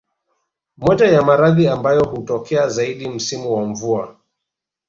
Moja 0.77 1.05
ya 1.07 1.21
maradhi 1.21 1.67
ambayo 1.67 2.03
hutokea 2.05 2.67
zaidi 2.67 3.09
msimu 3.09 3.53
wa 3.55 3.65
mvua 3.65 4.17